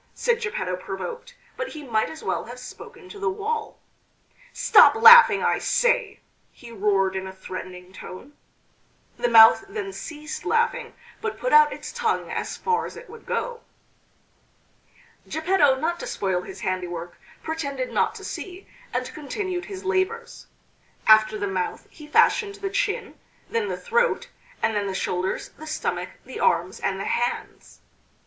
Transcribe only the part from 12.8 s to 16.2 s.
as it would go. Geppetto, not to